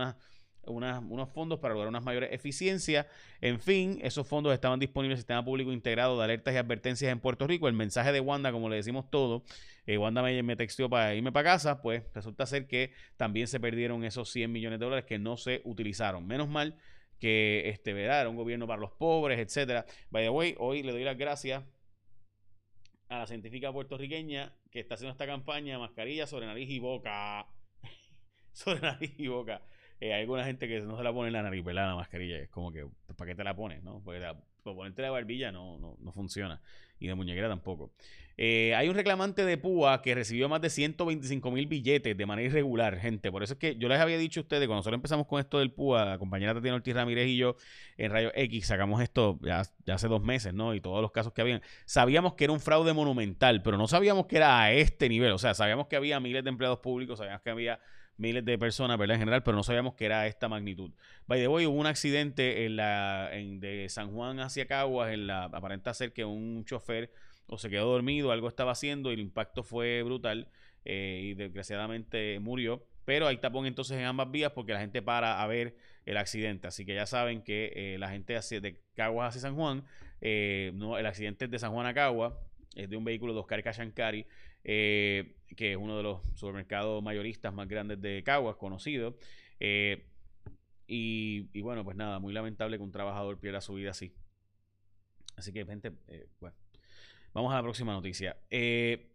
unos 0.67 1.29
fondos 1.29 1.59
para 1.59 1.73
lograr 1.73 1.89
unas 1.89 2.03
mayores 2.03 2.31
eficiencias. 2.31 3.07
En 3.41 3.59
fin, 3.59 3.99
esos 4.01 4.27
fondos 4.27 4.53
estaban 4.53 4.79
disponibles 4.79 5.15
en 5.15 5.17
el 5.17 5.21
Sistema 5.21 5.45
Público 5.45 5.71
Integrado 5.71 6.17
de 6.17 6.23
Alertas 6.23 6.53
y 6.53 6.57
Advertencias 6.57 7.11
en 7.11 7.19
Puerto 7.19 7.47
Rico. 7.47 7.67
El 7.67 7.73
mensaje 7.73 8.11
de 8.11 8.19
Wanda, 8.19 8.51
como 8.51 8.69
le 8.69 8.77
decimos 8.77 9.09
todo, 9.09 9.43
eh, 9.85 9.97
Wanda 9.97 10.21
me, 10.21 10.41
me 10.43 10.55
texteó 10.55 10.89
para 10.89 11.15
irme 11.15 11.31
para 11.31 11.51
casa, 11.51 11.81
pues 11.81 12.03
resulta 12.13 12.45
ser 12.45 12.67
que 12.67 12.91
también 13.17 13.47
se 13.47 13.59
perdieron 13.59 14.03
esos 14.03 14.29
100 14.29 14.51
millones 14.51 14.79
de 14.79 14.85
dólares 14.85 15.05
que 15.05 15.19
no 15.19 15.37
se 15.37 15.61
utilizaron. 15.63 16.25
Menos 16.25 16.47
mal 16.47 16.75
que 17.19 17.69
este, 17.69 17.93
¿verdad? 17.93 18.21
era 18.21 18.29
un 18.29 18.35
gobierno 18.35 18.67
para 18.67 18.81
los 18.81 18.91
pobres, 18.91 19.39
etcétera. 19.39 19.85
By 20.09 20.23
the 20.23 20.29
way, 20.29 20.55
hoy 20.59 20.83
le 20.83 20.91
doy 20.91 21.03
las 21.03 21.17
gracias 21.17 21.63
a 23.09 23.19
la 23.19 23.27
científica 23.27 23.71
puertorriqueña 23.71 24.53
que 24.71 24.79
está 24.79 24.95
haciendo 24.95 25.11
esta 25.11 25.25
campaña 25.25 25.79
mascarilla 25.79 26.27
sobre 26.27 26.45
nariz 26.47 26.69
y 26.69 26.79
boca. 26.79 27.47
sobre 28.53 28.81
nariz 28.81 29.13
y 29.17 29.27
boca. 29.27 29.61
Eh, 30.01 30.13
hay 30.13 30.21
alguna 30.21 30.43
gente 30.43 30.67
que 30.67 30.81
no 30.81 30.97
se 30.97 31.03
la 31.03 31.13
pone 31.13 31.27
en 31.27 31.33
la 31.33 31.43
nariz, 31.43 31.63
¿verdad? 31.63 31.87
La 31.87 31.95
mascarilla. 31.95 32.37
Es 32.37 32.49
como 32.49 32.71
que, 32.71 32.85
¿para 33.15 33.31
qué 33.31 33.35
te 33.35 33.43
la 33.43 33.55
pones? 33.55 33.83
¿no? 33.83 34.01
Porque 34.03 34.19
la, 34.19 34.35
ponerte 34.63 35.01
la 35.01 35.11
barbilla 35.11 35.51
no, 35.51 35.77
no, 35.77 35.97
no, 35.99 36.11
funciona. 36.11 36.61
Y 36.99 37.07
de 37.07 37.15
muñequera 37.15 37.47
tampoco. 37.47 37.91
Eh, 38.37 38.75
hay 38.75 38.89
un 38.89 38.95
reclamante 38.95 39.45
de 39.45 39.57
Púa 39.57 40.01
que 40.01 40.13
recibió 40.13 40.49
más 40.49 40.59
de 40.59 40.69
125 40.69 41.51
mil 41.51 41.67
billetes 41.67 42.17
de 42.17 42.25
manera 42.25 42.49
irregular, 42.49 42.97
gente. 42.99 43.31
Por 43.31 43.43
eso 43.43 43.53
es 43.53 43.59
que 43.59 43.77
yo 43.77 43.87
les 43.87 43.99
había 43.99 44.17
dicho 44.17 44.41
a 44.41 44.43
ustedes, 44.43 44.67
cuando 44.67 44.79
nosotros 44.79 44.97
empezamos 44.97 45.27
con 45.27 45.39
esto 45.39 45.59
del 45.59 45.71
Púa, 45.71 46.03
la 46.03 46.17
compañera 46.17 46.53
Tatiana 46.53 46.75
Ortiz 46.75 46.93
Ramírez 46.93 47.27
y 47.27 47.37
yo 47.37 47.55
en 47.97 48.11
Rayo 48.11 48.31
X 48.33 48.67
sacamos 48.67 49.01
esto 49.01 49.39
ya, 49.41 49.63
ya, 49.85 49.93
hace 49.93 50.09
dos 50.09 50.21
meses, 50.21 50.53
¿no? 50.53 50.73
Y 50.73 50.81
todos 50.81 51.01
los 51.01 51.11
casos 51.11 51.31
que 51.31 51.41
habían. 51.41 51.61
Sabíamos 51.85 52.33
que 52.33 52.43
era 52.43 52.53
un 52.53 52.59
fraude 52.59 52.91
monumental, 52.93 53.61
pero 53.61 53.77
no 53.77 53.87
sabíamos 53.87 54.25
que 54.25 54.37
era 54.37 54.61
a 54.61 54.73
este 54.73 55.07
nivel. 55.07 55.31
O 55.31 55.37
sea, 55.37 55.53
sabíamos 55.53 55.87
que 55.87 55.95
había 55.95 56.19
miles 56.19 56.43
de 56.43 56.49
empleados 56.49 56.79
públicos, 56.79 57.19
sabíamos 57.19 57.41
que 57.41 57.49
había 57.49 57.79
miles 58.17 58.45
de 58.45 58.57
personas, 58.57 58.97
¿verdad? 58.97 59.15
En 59.15 59.21
general, 59.21 59.43
pero 59.43 59.57
no 59.57 59.63
sabíamos 59.63 59.95
que 59.95 60.05
era 60.05 60.27
esta 60.27 60.47
magnitud. 60.47 60.91
By 61.27 61.39
the 61.39 61.47
way, 61.47 61.65
hubo 61.65 61.77
un 61.77 61.87
accidente 61.87 62.65
en 62.65 62.77
la, 62.77 63.29
en, 63.31 63.59
de 63.59 63.87
San 63.89 64.11
Juan 64.11 64.39
hacia 64.39 64.67
Caguas, 64.67 65.11
en 65.11 65.27
la, 65.27 65.45
aparenta 65.45 65.93
ser 65.93 66.13
que 66.13 66.25
un 66.25 66.63
chofer 66.65 67.11
o 67.47 67.57
se 67.57 67.69
quedó 67.69 67.91
dormido, 67.91 68.31
algo 68.31 68.47
estaba 68.47 68.71
haciendo 68.71 69.11
y 69.11 69.15
el 69.15 69.19
impacto 69.19 69.63
fue 69.63 70.01
brutal 70.03 70.49
eh, 70.83 71.19
y 71.23 71.33
desgraciadamente 71.33 72.39
murió. 72.39 72.83
Pero 73.05 73.27
hay 73.27 73.37
tapón 73.37 73.67
entonces 73.67 73.97
en 73.97 74.05
ambas 74.05 74.31
vías 74.31 74.51
porque 74.51 74.73
la 74.73 74.79
gente 74.79 75.01
para 75.01 75.41
a 75.41 75.47
ver 75.47 75.75
el 76.05 76.17
accidente. 76.17 76.67
Así 76.67 76.85
que 76.85 76.95
ya 76.95 77.05
saben 77.05 77.43
que 77.43 77.71
eh, 77.75 77.97
la 77.99 78.09
gente 78.09 78.35
hacia, 78.35 78.59
de 78.61 78.81
Caguas 78.95 79.29
hacia 79.29 79.41
San 79.41 79.55
Juan, 79.55 79.83
eh, 80.21 80.71
no, 80.73 80.97
el 80.97 81.05
accidente 81.05 81.45
es 81.45 81.51
de 81.51 81.59
San 81.59 81.71
Juan 81.71 81.85
a 81.85 81.93
Caguas, 81.93 82.33
es 82.75 82.89
de 82.89 82.97
un 82.97 83.03
vehículo 83.03 83.33
de 83.33 83.39
Oscar 83.39 83.61
Cachancari 83.61 84.25
eh, 84.65 85.37
que 85.55 85.71
es 85.71 85.77
uno 85.77 85.95
de 85.97 86.03
los 86.03 86.21
supermercados 86.33 87.01
mayoristas 87.01 87.53
más 87.53 87.67
grandes 87.67 88.01
de 88.01 88.23
Caguas, 88.23 88.57
conocido. 88.57 89.17
Eh, 89.59 90.07
y, 90.87 91.61
bueno, 91.61 91.83
pues 91.83 91.95
nada, 91.97 92.19
muy 92.19 92.33
lamentable 92.33 92.77
que 92.77 92.83
un 92.83 92.91
trabajador 92.91 93.39
pierda 93.39 93.61
su 93.61 93.73
vida 93.75 93.91
así. 93.91 94.13
Así 95.35 95.53
que, 95.53 95.65
gente, 95.65 95.93
eh, 96.07 96.27
bueno. 96.39 96.55
Vamos 97.33 97.51
a 97.51 97.57
la 97.57 97.63
próxima 97.63 97.91
noticia. 97.91 98.37
Eh, 98.49 99.14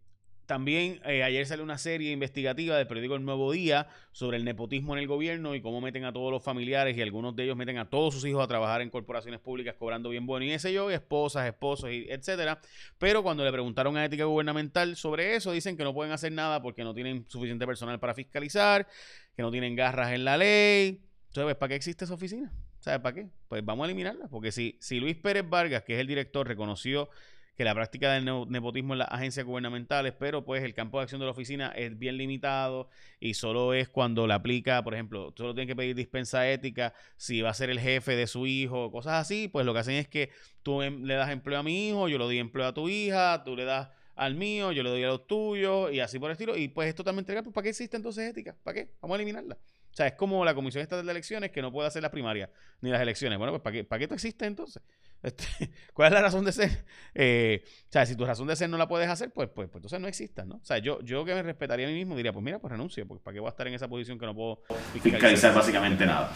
también 0.51 0.99
eh, 1.05 1.23
ayer 1.23 1.45
salió 1.45 1.63
una 1.63 1.77
serie 1.77 2.11
investigativa 2.11 2.75
del 2.75 2.85
periódico 2.85 3.15
El 3.15 3.23
Nuevo 3.23 3.53
Día 3.53 3.87
sobre 4.11 4.35
el 4.35 4.43
nepotismo 4.43 4.91
en 4.91 4.99
el 4.99 5.07
gobierno 5.07 5.55
y 5.55 5.61
cómo 5.61 5.79
meten 5.79 6.03
a 6.03 6.11
todos 6.11 6.29
los 6.29 6.43
familiares 6.43 6.97
y 6.97 7.01
algunos 7.01 7.37
de 7.37 7.45
ellos 7.45 7.55
meten 7.55 7.77
a 7.77 7.89
todos 7.89 8.13
sus 8.13 8.25
hijos 8.25 8.43
a 8.43 8.47
trabajar 8.47 8.81
en 8.81 8.89
corporaciones 8.89 9.39
públicas 9.39 9.75
cobrando 9.79 10.09
bien 10.09 10.25
bueno 10.25 10.43
y 10.43 10.51
ese 10.51 10.73
yo, 10.73 10.91
esposas, 10.91 11.47
esposos, 11.47 11.89
y 11.89 12.05
etcétera. 12.09 12.59
Pero 12.97 13.23
cuando 13.23 13.45
le 13.45 13.51
preguntaron 13.53 13.95
a 13.95 14.03
ética 14.03 14.25
gubernamental 14.25 14.97
sobre 14.97 15.37
eso, 15.37 15.53
dicen 15.53 15.77
que 15.77 15.85
no 15.85 15.93
pueden 15.93 16.11
hacer 16.11 16.33
nada 16.33 16.61
porque 16.61 16.83
no 16.83 16.93
tienen 16.93 17.23
suficiente 17.29 17.65
personal 17.65 17.97
para 18.01 18.13
fiscalizar, 18.13 18.85
que 19.33 19.43
no 19.43 19.51
tienen 19.51 19.73
garras 19.77 20.11
en 20.11 20.25
la 20.25 20.35
ley. 20.35 21.01
Entonces, 21.27 21.55
¿para 21.55 21.69
qué 21.69 21.75
existe 21.75 22.03
esa 22.03 22.15
oficina? 22.15 22.51
¿Sabes 22.81 22.99
para 22.99 23.15
qué? 23.15 23.29
Pues 23.47 23.63
vamos 23.63 23.85
a 23.85 23.87
eliminarla, 23.87 24.27
porque 24.27 24.51
si, 24.51 24.77
si 24.81 24.99
Luis 24.99 25.15
Pérez 25.15 25.47
Vargas, 25.47 25.83
que 25.83 25.93
es 25.93 26.01
el 26.01 26.07
director, 26.07 26.45
reconoció 26.45 27.09
que 27.55 27.63
la 27.65 27.73
práctica 27.73 28.13
del 28.13 28.25
nepotismo 28.49 28.93
en 28.93 28.99
las 28.99 29.09
agencias 29.11 29.45
gubernamentales, 29.45 30.13
pero 30.17 30.45
pues 30.45 30.63
el 30.63 30.73
campo 30.73 30.97
de 30.97 31.03
acción 31.03 31.19
de 31.19 31.25
la 31.25 31.31
oficina 31.31 31.71
es 31.75 31.97
bien 31.97 32.17
limitado 32.17 32.89
y 33.19 33.33
solo 33.33 33.73
es 33.73 33.89
cuando 33.89 34.25
la 34.25 34.35
aplica, 34.35 34.83
por 34.83 34.93
ejemplo, 34.93 35.33
solo 35.35 35.53
tiene 35.53 35.67
que 35.67 35.75
pedir 35.75 35.95
dispensa 35.95 36.49
ética 36.49 36.93
si 37.17 37.41
va 37.41 37.49
a 37.49 37.53
ser 37.53 37.69
el 37.69 37.79
jefe 37.79 38.15
de 38.15 38.27
su 38.27 38.47
hijo, 38.47 38.91
cosas 38.91 39.13
así, 39.13 39.47
pues 39.47 39.65
lo 39.65 39.73
que 39.73 39.79
hacen 39.79 39.95
es 39.95 40.07
que 40.07 40.29
tú 40.63 40.81
em, 40.81 41.03
le 41.03 41.15
das 41.15 41.29
empleo 41.29 41.59
a 41.59 41.63
mi 41.63 41.89
hijo, 41.89 42.07
yo 42.07 42.17
le 42.17 42.23
doy 42.23 42.39
empleo 42.39 42.67
a 42.67 42.73
tu 42.73 42.87
hija, 42.89 43.43
tú 43.43 43.55
le 43.55 43.65
das 43.65 43.89
al 44.15 44.35
mío, 44.35 44.71
yo 44.71 44.83
le 44.83 44.89
doy 44.89 45.03
a 45.03 45.07
los 45.07 45.27
tuyos 45.27 45.91
y 45.91 45.99
así 45.99 46.19
por 46.19 46.29
el 46.29 46.33
estilo, 46.33 46.55
y 46.57 46.67
pues 46.67 46.87
es 46.89 46.95
totalmente 46.95 47.31
legal, 47.31 47.43
pues 47.43 47.53
¿para 47.53 47.63
qué 47.63 47.69
existe 47.69 47.97
entonces 47.97 48.29
ética? 48.29 48.55
¿Para 48.63 48.75
qué? 48.75 48.91
Vamos 49.01 49.15
a 49.15 49.17
eliminarla. 49.17 49.57
O 49.91 49.93
sea, 49.93 50.07
es 50.07 50.13
como 50.13 50.45
la 50.45 50.55
Comisión 50.55 50.81
Estatal 50.81 51.05
de 51.05 51.11
Elecciones 51.11 51.51
que 51.51 51.61
no 51.61 51.71
puede 51.71 51.87
hacer 51.87 52.01
las 52.01 52.11
primarias 52.11 52.49
ni 52.79 52.89
las 52.89 53.01
elecciones. 53.01 53.37
Bueno, 53.37 53.51
pues 53.51 53.61
¿para 53.61 53.73
qué, 53.73 53.83
¿para 53.83 53.99
qué 53.99 54.03
esto 54.05 54.15
existe 54.15 54.45
entonces? 54.45 54.81
Este, 55.23 55.45
¿Cuál 55.93 56.07
es 56.07 56.13
la 56.13 56.21
razón 56.21 56.45
de 56.45 56.51
ser? 56.51 56.85
Eh, 57.13 57.63
o 57.65 57.91
sea, 57.91 58.05
si 58.05 58.15
tu 58.15 58.25
razón 58.25 58.47
de 58.47 58.55
ser 58.55 58.69
no 58.69 58.77
la 58.77 58.87
puedes 58.87 59.09
hacer, 59.09 59.31
pues, 59.31 59.49
pues, 59.49 59.67
pues 59.69 59.79
entonces 59.79 59.99
no 59.99 60.07
existas, 60.07 60.45
¿no? 60.45 60.55
O 60.55 60.65
sea, 60.65 60.77
yo, 60.79 61.01
yo 61.01 61.25
que 61.25 61.33
me 61.35 61.43
respetaría 61.43 61.87
a 61.87 61.89
mí 61.89 61.95
mismo 61.95 62.15
diría, 62.15 62.33
pues 62.33 62.43
mira, 62.43 62.59
pues 62.59 62.71
renuncio, 62.71 63.07
porque 63.07 63.23
¿para 63.23 63.33
qué 63.33 63.39
voy 63.39 63.47
a 63.47 63.51
estar 63.51 63.67
en 63.67 63.73
esa 63.73 63.87
posición 63.87 64.17
que 64.17 64.25
no 64.25 64.35
puedo 64.35 64.63
fiscalizar, 64.93 65.53
básicamente 65.53 66.05
nada? 66.05 66.31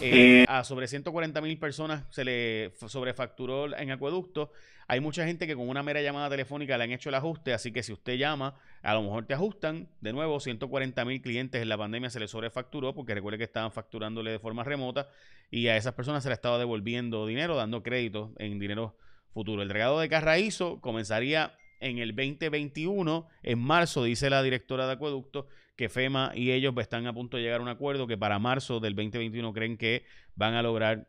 Eh, 0.00 0.44
a 0.48 0.62
sobre 0.62 0.88
140 0.88 1.40
mil 1.40 1.58
personas 1.58 2.04
se 2.10 2.24
le 2.24 2.72
sobrefacturó 2.86 3.74
en 3.76 3.90
acueducto. 3.90 4.52
Hay 4.88 5.00
mucha 5.00 5.24
gente 5.24 5.46
que 5.46 5.56
con 5.56 5.68
una 5.68 5.82
mera 5.82 6.02
llamada 6.02 6.28
telefónica 6.28 6.76
le 6.76 6.84
han 6.84 6.92
hecho 6.92 7.08
el 7.08 7.14
ajuste, 7.14 7.54
así 7.54 7.72
que 7.72 7.82
si 7.82 7.92
usted 7.92 8.16
llama, 8.16 8.54
a 8.82 8.94
lo 8.94 9.02
mejor 9.02 9.26
te 9.26 9.34
ajustan. 9.34 9.88
De 10.00 10.12
nuevo, 10.12 10.38
140 10.38 11.04
mil 11.04 11.20
clientes 11.22 11.62
en 11.62 11.68
la 11.68 11.78
pandemia 11.78 12.10
se 12.10 12.20
le 12.20 12.28
sobrefacturó 12.28 12.94
porque 12.94 13.14
recuerde 13.14 13.38
que 13.38 13.44
estaban 13.44 13.72
facturándole 13.72 14.30
de 14.30 14.38
forma 14.38 14.64
remota 14.64 15.08
y 15.50 15.68
a 15.68 15.76
esas 15.76 15.94
personas 15.94 16.22
se 16.22 16.28
le 16.28 16.34
estaba 16.34 16.58
devolviendo 16.58 17.26
dinero, 17.26 17.56
dando 17.56 17.82
crédito 17.82 18.32
en 18.38 18.58
dinero 18.58 18.96
futuro. 19.32 19.62
El 19.62 19.70
regado 19.70 19.98
de 19.98 20.08
Carraízo 20.08 20.80
comenzaría 20.80 21.56
en 21.80 21.98
el 21.98 22.14
2021, 22.14 23.26
en 23.42 23.58
marzo, 23.58 24.04
dice 24.04 24.30
la 24.30 24.42
directora 24.42 24.86
de 24.86 24.92
acueducto, 24.92 25.48
que 25.76 25.88
FEMA 25.88 26.32
y 26.34 26.52
ellos 26.52 26.74
están 26.78 27.06
a 27.06 27.12
punto 27.12 27.36
de 27.36 27.42
llegar 27.42 27.60
a 27.60 27.62
un 27.62 27.68
acuerdo 27.68 28.06
que 28.06 28.16
para 28.16 28.38
marzo 28.38 28.80
del 28.80 28.94
2021 28.94 29.52
creen 29.52 29.76
que 29.76 30.04
van 30.34 30.54
a 30.54 30.62
lograr 30.62 31.08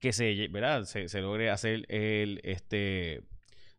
que 0.00 0.12
se, 0.12 0.48
¿verdad? 0.48 0.84
se, 0.84 1.20
logre 1.20 1.50
hacer 1.50 1.86
el 1.88 2.40
este 2.44 3.22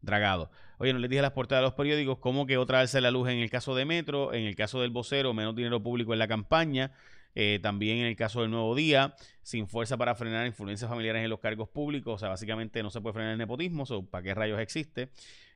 dragado. 0.02 0.50
Oye, 0.78 0.94
no 0.94 1.00
les 1.00 1.10
dije 1.10 1.22
las 1.22 1.32
portadas 1.32 1.62
de 1.62 1.68
los 1.68 1.74
periódicos 1.74 2.20
cómo 2.20 2.46
que 2.46 2.58
otra 2.58 2.80
vez 2.80 2.94
la 2.94 3.12
luz 3.12 3.30
en 3.30 3.40
el 3.40 3.50
caso 3.50 3.76
de 3.76 3.86
Metro, 3.86 4.34
en 4.34 4.46
el 4.46 4.56
caso 4.56 4.82
del 4.82 4.92
vocero, 4.92 5.34
menos 5.34 5.56
dinero 5.56 5.82
público 5.84 6.14
en 6.14 6.20
la 6.20 6.28
campaña. 6.28 6.94
Eh, 7.36 7.60
también 7.62 8.00
en 8.00 8.06
el 8.06 8.16
caso 8.16 8.42
del 8.42 8.50
Nuevo 8.50 8.74
Día, 8.76 9.16
sin 9.44 9.68
fuerza 9.68 9.98
para 9.98 10.16
frenar 10.16 10.48
influencias 10.48 10.90
familiares 10.90 11.24
en 11.24 11.30
los 11.30 11.40
cargos 11.40 11.70
públicos. 11.70 12.16
O 12.16 12.18
sea, 12.18 12.30
básicamente 12.30 12.82
no 12.82 12.90
se 12.90 13.02
puede 13.02 13.14
frenar 13.14 13.34
el 13.34 13.38
nepotismo. 13.38 13.86
¿Para 14.10 14.24
qué 14.24 14.34
rayos 14.34 14.60
existe? 14.60 15.10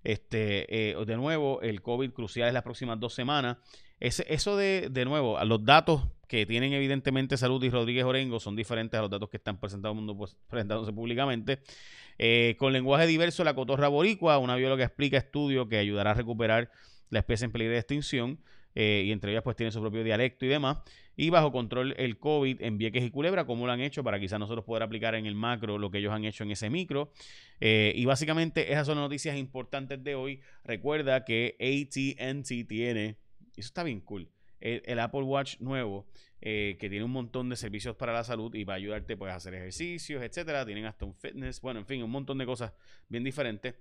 Este, 0.04 0.92
eh, 0.92 1.06
de 1.06 1.16
nuevo, 1.18 1.62
el 1.62 1.82
COVID 1.82 2.12
crucial 2.12 2.48
es 2.48 2.54
las 2.54 2.64
próximas 2.64 3.00
dos 3.00 3.14
semanas. 3.14 3.58
Eso 4.04 4.58
de, 4.58 4.90
de 4.92 5.06
nuevo, 5.06 5.44
los 5.46 5.64
datos 5.64 6.04
que 6.28 6.46
tienen 6.46 6.74
evidentemente 6.74 7.38
Salud 7.38 7.64
y 7.64 7.70
Rodríguez 7.70 8.04
Orengo 8.06 8.40
son 8.40 8.56
diferentes 8.56 8.98
a 8.98 9.02
los 9.02 9.10
datos 9.10 9.30
que 9.30 9.38
están 9.38 9.60
presentados 9.60 9.96
mundo, 9.96 10.18
pues, 10.18 10.36
presentándose 10.50 10.92
públicamente. 10.92 11.60
Eh, 12.18 12.56
con 12.58 12.74
lenguaje 12.74 13.08
diverso, 13.08 13.44
la 13.44 13.54
cotorra 13.54 13.88
boricua, 13.88 14.38
una 14.38 14.56
bióloga 14.56 14.84
explica 14.84 15.18
estudio 15.18 15.68
que 15.68 15.78
ayudará 15.78 16.12
a 16.12 16.14
recuperar 16.16 16.72
la 17.10 17.20
especie 17.20 17.46
en 17.46 17.52
peligro 17.52 17.74
de 17.74 17.80
extinción. 17.80 18.40
Eh, 18.76 19.04
y 19.06 19.12
entre 19.12 19.32
ellas 19.32 19.44
pues 19.44 19.56
tiene 19.56 19.72
su 19.72 19.80
propio 19.82 20.04
dialecto 20.04 20.46
y 20.46 20.50
demás. 20.50 20.78
Y 21.16 21.30
bajo 21.30 21.52
control 21.52 21.94
el 21.98 22.18
COVID 22.18 22.62
en 22.62 22.80
Vieques 22.80 23.04
y 23.04 23.12
Culebra, 23.12 23.46
como 23.46 23.68
lo 23.68 23.72
han 23.72 23.82
hecho 23.82 24.04
para 24.04 24.20
quizás 24.20 24.40
nosotros 24.40 24.66
poder 24.66 24.82
aplicar 24.82 25.14
en 25.14 25.28
el 25.28 25.36
macro 25.36 25.78
lo 25.78 25.92
que 25.92 26.00
ellos 26.00 26.12
han 26.12 26.26
hecho 26.26 26.44
en 26.44 26.52
ese 26.52 26.70
micro. 26.72 27.12
Eh, 27.60 27.94
y 27.96 28.06
básicamente 28.06 28.72
esas 28.72 28.88
son 28.88 28.96
las 28.96 29.04
noticias 29.04 29.38
importantes 29.38 30.04
de 30.04 30.16
hoy. 30.16 30.42
Recuerda 30.64 31.24
que 31.24 31.56
ATT 31.60 32.68
tiene, 32.68 33.18
eso 33.56 33.68
está 33.68 33.84
bien 33.84 34.02
cool, 34.02 34.30
el, 34.60 35.00
Apple 35.00 35.24
Watch 35.24 35.60
nuevo. 35.60 36.08
Eh, 36.46 36.76
que 36.78 36.90
tiene 36.90 37.06
un 37.06 37.12
montón 37.12 37.48
de 37.48 37.56
servicios 37.56 37.96
para 37.96 38.12
la 38.12 38.26
salud 38.26 38.54
y 38.54 38.66
va 38.66 38.74
a 38.74 38.76
ayudarte 38.76 39.16
pues, 39.16 39.32
a 39.32 39.36
hacer 39.36 39.54
ejercicios, 39.54 40.22
etcétera. 40.22 40.66
Tienen 40.66 40.84
hasta 40.84 41.06
un 41.06 41.14
fitness, 41.14 41.62
bueno, 41.62 41.80
en 41.80 41.86
fin, 41.86 42.04
un 42.04 42.12
montón 42.12 42.38
de 42.38 42.46
cosas 42.46 42.74
bien 43.08 43.24
diferentes. 43.24 43.76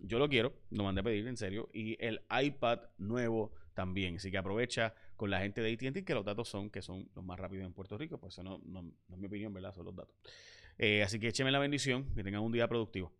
Yo 0.00 0.20
lo 0.20 0.28
quiero, 0.28 0.52
lo 0.70 0.84
mandé 0.84 1.00
a 1.00 1.04
pedir 1.04 1.26
en 1.26 1.36
serio. 1.36 1.70
Y 1.72 1.96
el 2.04 2.22
iPad 2.30 2.82
nuevo 2.98 3.52
también. 3.74 4.16
Así 4.16 4.30
que 4.30 4.38
aprovecha 4.38 4.94
con 5.16 5.30
la 5.30 5.40
gente 5.40 5.60
de 5.60 5.72
ATT 5.72 6.04
que 6.04 6.14
los 6.14 6.24
datos 6.24 6.48
son 6.48 6.70
que 6.70 6.82
son 6.82 7.08
los 7.14 7.24
más 7.24 7.38
rápidos 7.38 7.66
en 7.66 7.72
Puerto 7.72 7.98
Rico. 7.98 8.18
Pues 8.18 8.34
eso 8.34 8.44
no, 8.44 8.60
no, 8.64 8.92
es 9.10 9.18
mi 9.18 9.26
opinión, 9.26 9.52
¿verdad? 9.52 9.74
Son 9.74 9.84
los 9.84 9.94
datos. 9.94 10.14
Eh, 10.78 11.02
así 11.02 11.18
que 11.18 11.28
écheme 11.28 11.50
la 11.50 11.58
bendición, 11.58 12.14
que 12.14 12.24
tengan 12.24 12.42
un 12.42 12.52
día 12.52 12.68
productivo. 12.68 13.12